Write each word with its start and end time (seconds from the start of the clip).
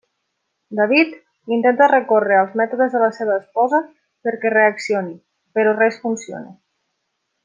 David 0.77 1.11
intenta 1.57 1.89
recórrer 1.91 2.39
als 2.39 2.55
mètodes 2.61 2.95
de 2.95 3.01
la 3.05 3.09
seva 3.19 3.35
esposa 3.43 3.83
perquè 4.29 4.53
reaccioni 4.55 5.13
però 5.59 5.77
res 5.85 6.01
funciona. 6.07 6.55